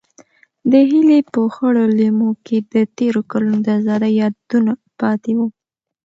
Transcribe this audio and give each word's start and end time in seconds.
د 0.71 0.73
هیلې 0.89 1.19
په 1.33 1.41
خړو 1.53 1.83
لیمو 1.99 2.29
کې 2.45 2.57
د 2.73 2.75
تېرو 2.97 3.21
کلونو 3.31 3.59
د 3.65 3.67
ازادۍ 3.79 4.11
یادونه 4.21 4.71
پاتې 4.99 5.31
وو. 5.37 5.47